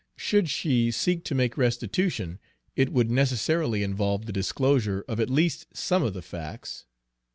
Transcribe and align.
Should 0.17 0.49
she 0.49 0.89
seek 0.89 1.23
to 1.25 1.35
make 1.35 1.59
restitution, 1.59 2.39
it 2.75 2.91
would 2.91 3.11
necessarily 3.11 3.83
involve 3.83 4.25
the 4.25 4.31
disclosure 4.33 5.05
of 5.07 5.19
at 5.19 5.29
least 5.29 5.67
some 5.77 6.01
of 6.01 6.15
the 6.15 6.23
facts. 6.23 6.85